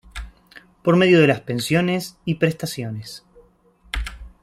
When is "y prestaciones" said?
2.25-3.23